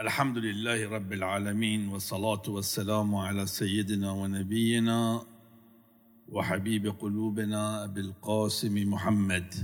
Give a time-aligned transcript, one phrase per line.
[0.00, 5.26] الحمد لله رب العالمين والصلاة والسلام على سيدنا ونبينا
[6.28, 9.54] وحبيب قلوبنا أبي القاسم محمد.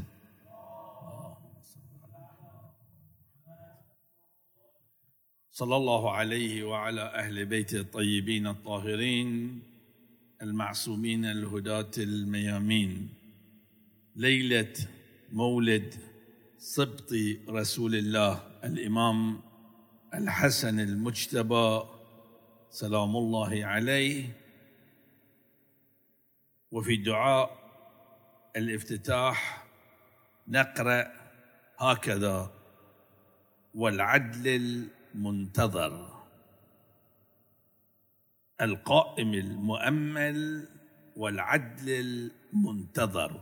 [5.51, 9.63] صلى الله عليه وعلى أهل بيته الطيبين الطاهرين
[10.43, 13.09] المعصومين الهداة الميامين.
[14.17, 14.75] ليلة
[15.33, 15.95] مولد
[16.59, 17.13] سبط
[17.49, 19.50] رسول الله الإمام
[20.15, 21.83] الحسن المجتبى
[22.71, 24.37] سلام الله عليه.
[26.73, 27.59] وفي دعاء
[28.57, 29.67] الافتتاح
[30.49, 31.13] نقرأ
[31.79, 32.53] هكذا
[33.75, 34.49] والعدل
[35.15, 36.25] المنتظر
[38.61, 40.69] القائم المؤمل
[41.17, 43.41] والعدل المنتظر.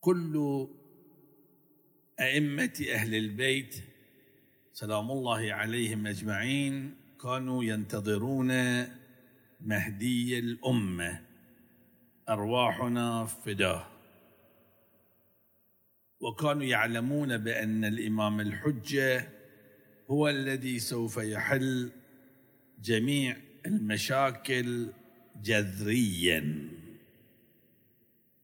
[0.00, 0.66] كل
[2.20, 3.97] أئمة أهل البيت
[4.78, 6.94] سلام الله عليهم أجمعين.
[7.22, 8.52] كانوا ينتظرون
[9.60, 11.20] مهدي الأمة.
[12.28, 13.86] أرواحنا فداه.
[16.20, 19.28] وكانوا يعلمون بأن الإمام الحجة
[20.10, 21.90] هو الذي سوف يحل
[22.80, 24.92] جميع المشاكل
[25.42, 26.68] جذريا.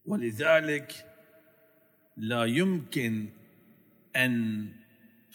[0.05, 0.92] ولذلك
[2.16, 3.28] لا يمكن
[4.16, 4.68] أن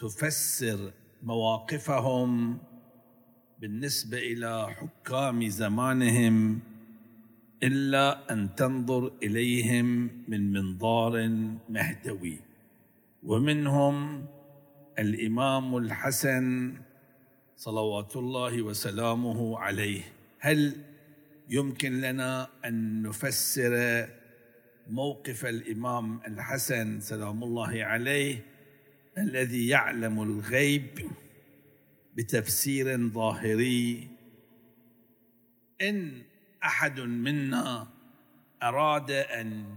[0.00, 2.58] تفسر مواقفهم
[3.60, 6.60] بالنسبة إلى حكام زمانهم
[7.62, 11.28] إلا أن تنظر إليهم من منظار
[11.68, 12.38] مهدوي.
[13.22, 14.26] ومنهم
[14.98, 16.74] الإمام الحسن
[17.56, 20.02] صلوات الله وسلامه عليه.
[20.38, 20.76] هل
[21.48, 24.06] يمكن لنا أن نفسر
[24.90, 28.50] موقف الإمام الحسن سلام الله عليه
[29.18, 31.10] الذي يعلم الغيب
[32.14, 34.08] بتفسير ظاهري.
[35.82, 36.22] إن
[36.64, 37.86] أحد منا
[38.62, 39.74] أراد أن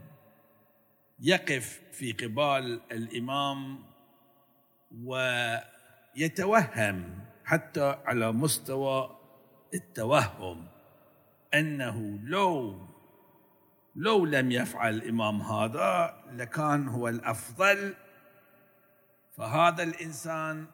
[1.20, 3.80] يقف في قبال الإمام
[6.16, 9.20] ويتوهم حتى على مستوى
[9.74, 10.68] التوهم
[11.54, 12.80] أنه لو
[13.96, 17.96] لو لم يفعل الإمام هذا لكان هو الأفضل
[19.38, 20.66] فهذا الإنسان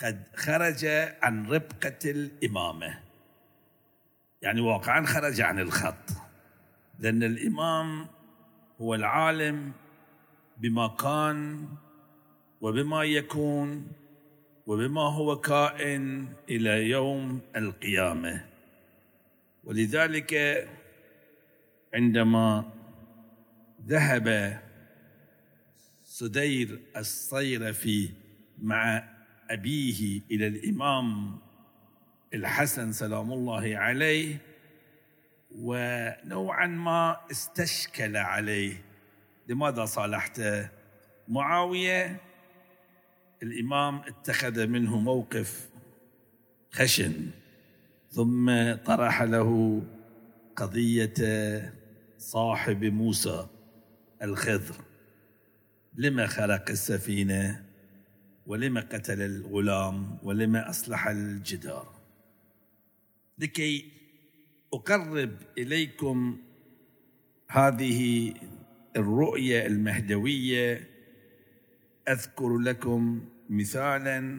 [0.00, 0.84] قد خرج
[1.22, 3.00] عن ربقة الإمامة.
[4.42, 6.10] يعني واقعا خرج عن الخط.
[6.98, 8.06] لأن الإمام
[8.80, 9.72] هو العالم
[10.56, 11.68] بما كان
[12.60, 13.92] وبما يكون
[14.66, 18.44] وبما هو كائن إلى يوم القيامة.
[19.64, 20.34] ولذلك
[21.94, 22.64] عندما
[23.86, 24.58] ذهب
[26.18, 28.10] سدير الصيرفي
[28.58, 29.08] مع
[29.50, 31.38] أبيه إلى الإمام
[32.34, 34.38] الحسن سلام الله عليه
[35.50, 38.84] ونوعا ما استشكل عليه.
[39.48, 40.42] لماذا صالحت
[41.28, 42.20] معاوية؟
[43.42, 45.68] الإمام اتخذ منه موقف
[46.70, 47.30] خشن
[48.10, 49.82] ثم طرح له
[50.56, 51.14] قضية
[52.18, 53.46] صاحب موسى
[54.22, 54.87] الخضر.
[55.98, 57.64] لما خرق السفينة
[58.46, 61.94] ولما قتل الغلام ولما أصلح الجدار.
[63.38, 63.92] لكي
[64.72, 66.38] أقرب إليكم
[67.48, 68.34] هذه
[68.96, 70.88] الرؤية المهدوية
[72.08, 74.38] أذكر لكم مثالا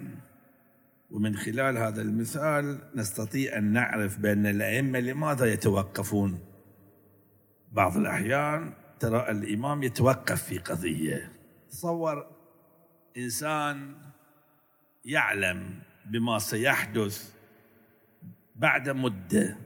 [1.11, 6.39] ومن خلال هذا المثال نستطيع أن نعرف بأن الأئمة لماذا يتوقفون.
[7.71, 11.38] بعض الأحيان ترى الإمام يتوقف في قضية.
[11.69, 12.27] تصور
[13.17, 13.95] إنسان
[15.05, 17.33] يعلم بما سيحدث
[18.55, 19.57] بعد مدة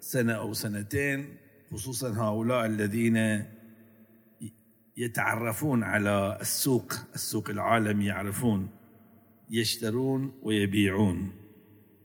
[0.00, 1.36] سنة أو سنتين
[1.72, 3.44] خصوصا هؤلاء الذين
[4.96, 8.68] يتعرفون على السوق السوق العالمي يعرفون
[9.50, 11.32] يشترون ويبيعون.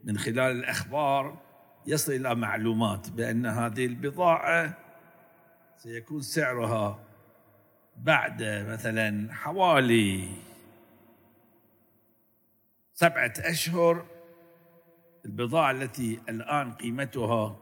[0.04, 1.42] من خلال الأخبار
[1.88, 4.78] يصل إلى معلومات بأن هذه البضاعة
[5.78, 7.08] سيكون سعرها
[8.00, 10.30] بعد مثلا حوالي
[12.94, 14.06] سبعة أشهر
[15.25, 17.60] البضاعة التي الآن قيمتها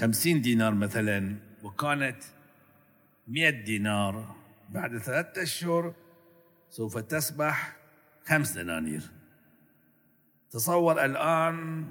[0.00, 2.22] خمسين دينار مثلا وكانت
[3.28, 4.36] مئة دينار.
[4.68, 5.94] بعد ثلاثة أشهر
[6.70, 7.76] سوف تصبح
[8.24, 9.02] خمس دنانير.
[10.50, 11.86] تصور الآن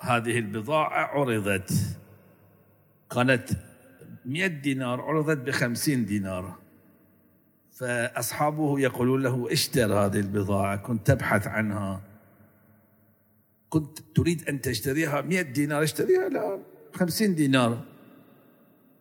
[0.00, 1.98] هذه البضاعة عرضت
[3.10, 3.71] كانت
[4.24, 6.58] 100 دينار عرضت ب 50 دينار.
[7.72, 12.02] فأصحابه يقولون له اشتر هذه البضاعة كنت تبحث عنها.
[13.68, 16.62] كنت تريد أن تشتريها؟ مئة دينار اشتريها؟ الآن
[16.94, 17.84] خمسين دينار.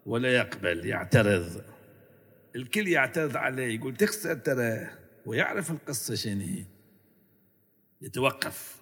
[0.05, 1.63] ولا يقبل يعترض.
[2.55, 4.87] الكل يعترض عليه يقول تخسر ترى.
[5.25, 6.65] ويعرف القصة شنو هي.
[8.01, 8.81] يتوقف.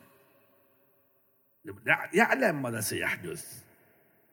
[2.14, 3.64] يعلم ماذا سيحدث.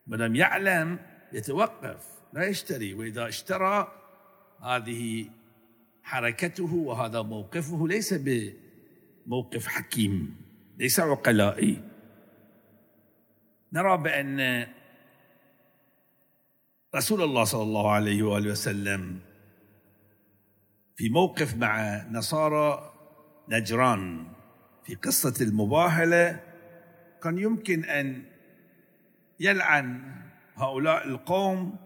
[0.07, 0.99] ما دام يعلم
[1.33, 3.93] يتوقف لا يشتري وإذا اشترى
[4.63, 5.31] هذه
[6.03, 10.37] حركته وهذا موقفه ليس بموقف حكيم
[10.79, 11.83] ليس عقلائي.
[13.73, 14.67] نرى بأن
[16.95, 19.21] رسول الله صلى الله عليه وآله وسلم
[20.97, 22.93] في موقف مع نصارى
[23.49, 24.27] نجران
[24.85, 26.41] في قصة المباهلة
[27.23, 28.23] كان يمكن أن
[29.41, 30.17] يلعن
[30.57, 31.77] هؤلاء القوم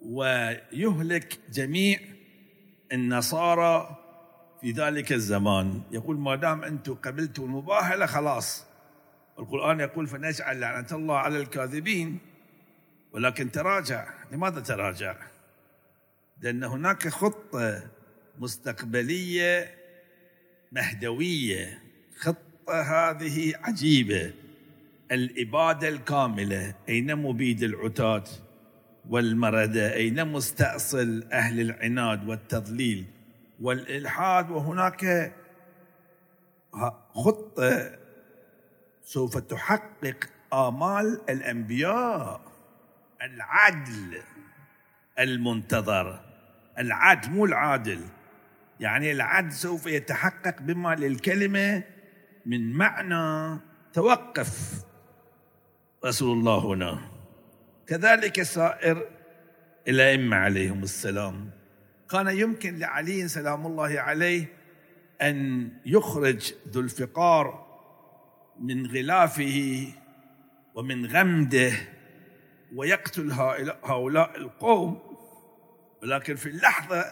[0.00, 1.98] ويهلك جميع
[2.92, 3.98] النصارى
[4.60, 5.82] في ذلك الزمان.
[5.90, 8.64] يقول ما دام أنتم قبلتوا المباهلة خلاص.
[9.38, 12.18] القرآن يقول فنجعل لعنة الله على الكاذبين
[13.12, 14.08] ولكن تراجع.
[14.32, 15.16] لماذا تراجع؟
[16.40, 17.82] لأن هناك خطة
[18.38, 19.74] مستقبلية
[20.72, 21.82] مهدوية.
[22.18, 24.32] خطة هذه عجيبة.
[25.12, 28.24] الإبادة الكاملة أين مبيد العتاة
[29.08, 33.04] والمردة أين مستأصل أهل العناد والتضليل؟
[33.60, 35.32] والإلحاد وهناك
[37.14, 37.98] خطة
[39.02, 42.40] سوف تحقق آمال الأنبياء
[43.22, 44.22] العدل
[45.18, 46.20] المنتظر
[46.78, 48.00] العدل مو العادل.
[48.80, 51.82] يعني العدل سوف يتحقق بما للكلمة
[52.46, 53.60] من معنى
[53.92, 54.84] توقف.
[56.04, 57.00] رسول الله هنا.
[57.86, 59.08] كذلك سائر
[59.88, 61.50] الأئمة عليهم السلام.
[62.10, 64.44] كان يمكن لعلي سلام الله عليه
[65.22, 67.66] أن يخرج ذو الفقار
[68.60, 69.86] من غلافه
[70.74, 71.72] ومن غمده
[72.74, 73.32] ويقتل
[73.84, 74.98] هؤلاء القوم.
[76.02, 77.04] ولكن في اللحظة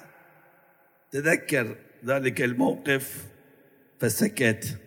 [1.10, 3.26] تذكر ذلك الموقف
[4.00, 4.78] فسكت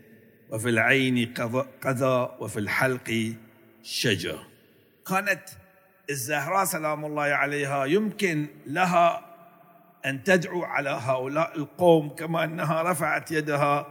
[0.50, 1.34] وفي العين
[1.82, 3.34] قذى وفي الحلق
[3.84, 4.40] شجر
[5.08, 5.44] كانت
[6.10, 9.34] الزهراء سلام الله عليها يمكن لها
[10.06, 13.88] أن تدعو على هؤلاء القوم كما أنها رفعت يدها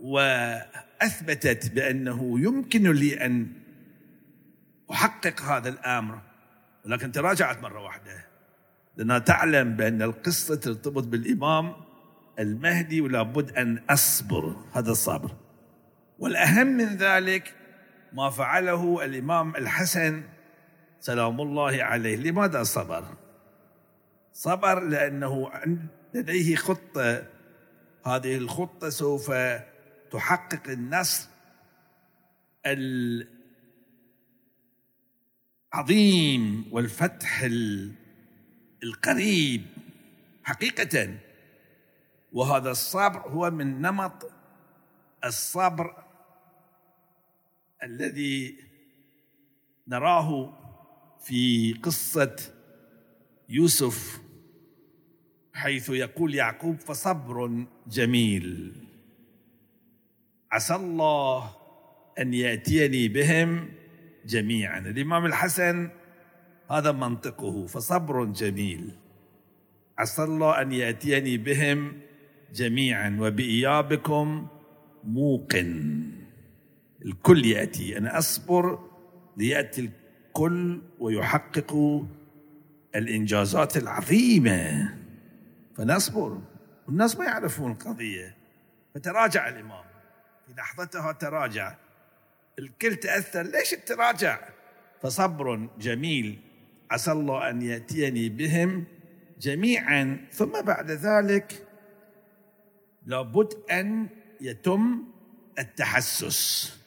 [0.00, 3.52] وأثبتت بأنه يمكن لي أن
[4.90, 6.18] أحقق هذا الأمر.
[6.86, 8.26] ولكن تراجعت مرة واحدة.
[8.96, 11.74] لأنها تعلم بأن القصة ترتبط بالإمام
[12.38, 14.56] المهدي ولا بد أن أصبر.
[14.72, 15.30] هذا الصبر.
[16.18, 17.54] والأهم من ذلك
[18.14, 20.22] ما فعله الإمام الحسن
[21.00, 22.16] سلام الله عليه.
[22.16, 23.04] لماذا صبر؟
[24.32, 25.50] صبر لأنه
[26.14, 27.26] لديه خطة.
[28.06, 29.32] هذه الخطة سوف
[30.10, 31.28] تحقق النصر
[35.74, 37.48] العظيم والفتح
[38.82, 39.66] القريب
[40.44, 41.18] حقيقة.
[42.32, 44.30] وهذا الصبر هو من نمط
[45.24, 46.03] الصبر
[47.82, 48.56] الذي
[49.88, 50.52] نراه
[51.24, 52.36] في قصة
[53.48, 54.20] يوسف
[55.54, 58.72] حيث يقول يعقوب فصبر جميل
[60.52, 61.50] عسى الله
[62.18, 63.68] أن يأتيني بهم
[64.26, 64.78] جميعا.
[64.78, 65.90] الإمام الحسن
[66.70, 68.90] هذا منطقه فصبر جميل
[69.98, 72.00] عسى الله أن يأتيني بهم
[72.54, 74.46] جميعا وبإيابكم
[75.04, 76.23] موقن.
[77.04, 77.98] الكل يأتي.
[77.98, 78.78] أنا أصبر
[79.36, 82.02] ليأتي الكل ويحقق
[82.94, 84.94] الإنجازات العظيمة.
[85.76, 86.38] فنصبر.
[86.86, 88.36] والناس ما يعرفون القضية.
[88.94, 89.84] فتراجع الإمام.
[90.46, 91.76] في لحظتها تراجع.
[92.58, 93.42] الكل تأثر.
[93.42, 94.48] ليش تراجع؟
[95.02, 96.40] فصبر جميل.
[96.90, 98.84] عسى الله أن يأتيني بهم
[99.40, 100.26] جميعا.
[100.32, 101.66] ثم بعد ذلك
[103.06, 104.08] لابد أن
[104.40, 105.04] يتم
[105.58, 106.83] التحسس.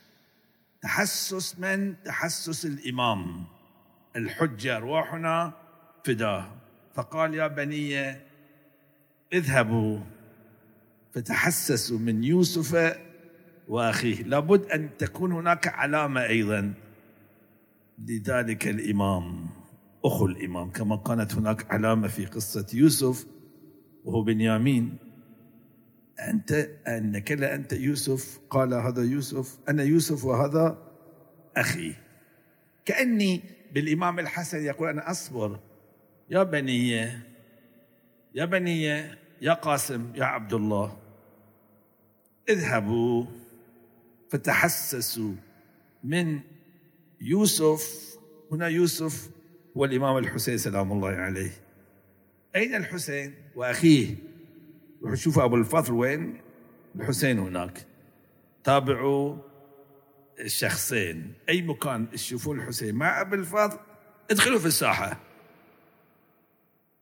[0.87, 3.43] تحسس من تحسس الإمام.
[4.15, 5.53] الحجة أرواحنا
[6.03, 6.47] فداه
[6.93, 8.15] فقال يا بني
[9.33, 9.99] اذهبوا.
[11.11, 12.97] فتحسسوا من يوسف
[13.67, 14.23] وأخيه.
[14.23, 16.73] لابد أن تكون هناك علامة أيضا
[17.99, 19.49] لذلك الإمام
[20.05, 20.71] أخو الإمام.
[20.71, 23.25] كما كانت هناك علامة في قصة يوسف
[24.03, 24.97] وهو بنيامين.
[26.19, 26.51] أنت
[26.87, 30.77] أنك لا أنت يوسف قال هذا يوسف أنا يوسف وهذا
[31.57, 31.93] أخي.
[32.85, 33.41] كأني
[33.73, 35.59] بالإمام الحسن يقول أنا أصبر.
[36.29, 36.89] يا بني
[38.35, 38.83] يا بني
[39.41, 40.97] يا قاسم يا عبد الله
[42.49, 43.25] اذهبوا
[44.29, 45.33] فتحسسوا
[46.03, 46.39] من
[47.21, 48.17] يوسف.
[48.51, 49.29] هنا يوسف
[49.77, 51.51] هو الإمام الحسين سلام الله عليه.
[52.55, 54.15] أين الحسين وأخيه؟
[55.01, 56.41] روحوا شوفوا أبو الفضل وين؟
[56.95, 57.85] الحسين هناك.
[58.63, 59.37] تابعوا
[60.39, 61.33] الشخصين.
[61.49, 63.77] أي مكان تشوفون الحسين؟ مع أبو الفضل.
[64.31, 65.19] ادخلوا في الساحة.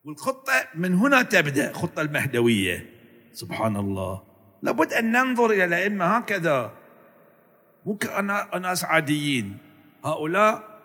[0.06, 2.90] والخطة من هنا تبدأ خطة المهدوية.
[3.34, 4.24] سبحان الله.
[4.62, 6.72] لابد أن ننظر إلى الأئمة هكذا.
[7.86, 7.98] مو
[8.54, 9.58] أناس عاديين.
[10.06, 10.82] هؤلاء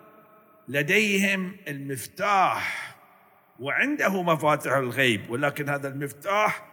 [0.67, 2.95] لديهم المفتاح
[3.59, 6.70] وعنده مفاتيح الغيب ولكن هذا المفتاح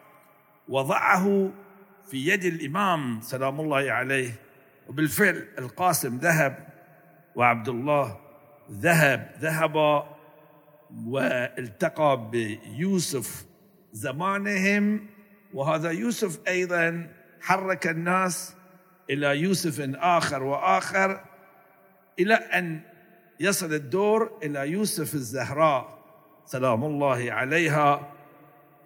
[0.68, 1.50] وضعه
[2.10, 4.30] في يد الإمام سلام الله عليه
[4.88, 6.68] وبالفعل القاسم ذهب
[7.34, 8.20] وعبد الله
[8.70, 10.04] ذهب ذهب
[11.06, 13.46] والتقى بيوسف
[13.92, 15.06] زمانهم
[15.54, 17.10] وهذا يوسف أيضا
[17.40, 18.54] حرك الناس
[19.10, 21.24] إلى يوسف آخر وآخر
[22.18, 22.80] إلى أن
[23.40, 25.98] يصل الدور إلى يوسف الزهراء
[26.46, 28.12] سلام الله عليها.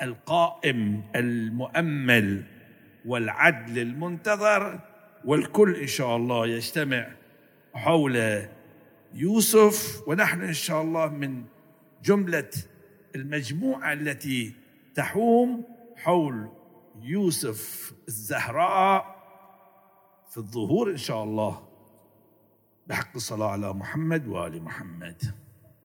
[0.03, 2.45] القائم المؤمل
[3.07, 4.81] والعدل المنتظر
[5.25, 7.07] والكل إن شاء الله يجتمع
[7.75, 8.43] حول
[9.15, 10.03] يوسف.
[10.07, 11.45] ونحن إن شاء الله من
[12.05, 12.51] جملة
[13.15, 14.55] المجموعة التي
[14.95, 15.65] تحوم
[15.97, 16.49] حول
[17.03, 19.23] يوسف الزهراء
[20.31, 21.69] في الظهور إن شاء الله.
[22.87, 25.42] بحق الصلاة على محمد وآل محمد.